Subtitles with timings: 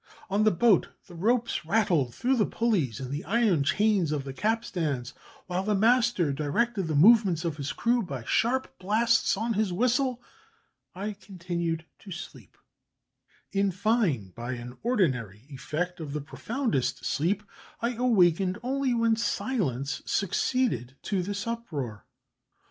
[0.31, 4.33] On the boat the ropes rattled through the pulleys and the iron chains of the
[4.33, 5.13] capstans,
[5.45, 10.19] while the master directed the movements of his crew by sharp blasts on his whistle
[10.95, 12.57] I continued to sleep;
[13.51, 17.43] in fine, by an ordinary effect of the profoundest sleep,
[17.79, 22.05] I awakened only when silence succeeded to this uproar."